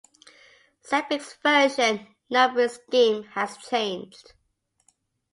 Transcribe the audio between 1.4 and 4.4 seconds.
version numbering scheme has changed.